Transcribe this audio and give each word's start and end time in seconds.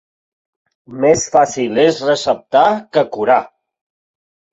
Més 1.03 1.25
fàcil 1.35 1.77
és 1.83 1.99
receptar 2.07 2.63
que 2.97 3.05
curar. 3.19 3.37